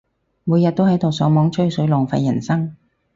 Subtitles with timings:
[0.45, 2.75] 每日都喺度上網吹水，浪費人生